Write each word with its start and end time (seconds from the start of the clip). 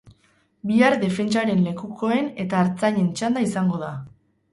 Bihar 0.69 0.95
defentsaren 1.01 1.61
lekukoen 1.65 2.31
eta 2.45 2.63
ertzainen 2.69 3.11
txanda 3.21 3.45
izango 3.49 3.83
da. 3.83 3.93